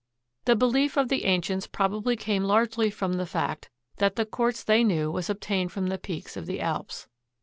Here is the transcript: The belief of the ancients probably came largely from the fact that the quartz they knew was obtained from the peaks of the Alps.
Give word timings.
The 0.45 0.55
belief 0.55 0.97
of 0.97 1.09
the 1.09 1.25
ancients 1.25 1.67
probably 1.67 2.15
came 2.15 2.43
largely 2.43 2.89
from 2.89 3.13
the 3.17 3.25
fact 3.27 3.69
that 3.97 4.15
the 4.15 4.25
quartz 4.25 4.63
they 4.63 4.83
knew 4.83 5.11
was 5.11 5.29
obtained 5.29 5.71
from 5.71 5.89
the 5.89 5.99
peaks 5.99 6.35
of 6.35 6.47
the 6.47 6.59
Alps. 6.59 7.07